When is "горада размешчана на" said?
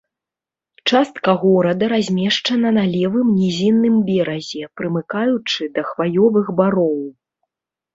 1.43-2.83